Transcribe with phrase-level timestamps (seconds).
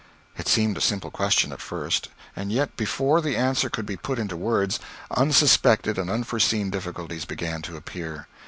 [0.35, 2.09] It seemed a simple question at first.
[2.35, 4.79] And yet, before the answer could be put into words,
[5.15, 8.27] unsuspected and unforeseen difficulties began to appear.